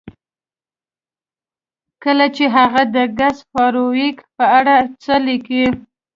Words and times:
کله 2.03 2.25
چې 2.35 2.43
هغه 2.55 2.81
د 2.95 2.97
ګس 3.19 3.37
فارویک 3.51 4.17
په 4.35 4.45
اړه 4.57 4.75
څه 5.03 5.15
لیکي 5.27 5.63